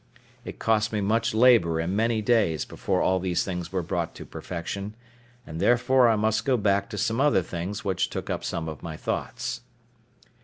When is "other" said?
7.21-7.43